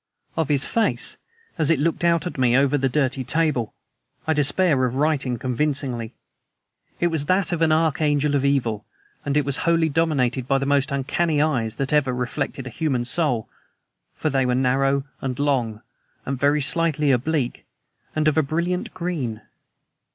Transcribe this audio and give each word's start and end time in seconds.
Of 0.35 0.49
his 0.49 0.65
face, 0.65 1.15
as 1.59 1.69
it 1.69 1.77
looked 1.77 2.03
out 2.03 2.25
at 2.25 2.35
me 2.39 2.57
over 2.57 2.75
the 2.75 2.89
dirty 2.89 3.23
table, 3.23 3.75
I 4.25 4.33
despair 4.33 4.83
of 4.85 4.95
writing 4.95 5.37
convincingly. 5.37 6.15
It 6.99 7.05
was 7.09 7.25
that 7.27 7.51
of 7.51 7.61
an 7.61 7.71
archangel 7.71 8.33
of 8.33 8.43
evil, 8.43 8.83
and 9.23 9.37
it 9.37 9.45
was 9.45 9.57
wholly 9.57 9.89
dominated 9.89 10.47
by 10.47 10.57
the 10.57 10.65
most 10.65 10.89
uncanny 10.91 11.39
eyes 11.39 11.75
that 11.75 11.93
ever 11.93 12.13
reflected 12.13 12.65
a 12.65 12.71
human 12.71 13.05
soul, 13.05 13.47
for 14.15 14.31
they 14.31 14.43
were 14.43 14.55
narrow 14.55 15.03
and 15.21 15.37
long, 15.37 15.83
very 16.25 16.63
slightly 16.63 17.11
oblique, 17.11 17.67
and 18.15 18.27
of 18.27 18.39
a 18.39 18.41
brilliant 18.41 18.95
green. 18.95 19.41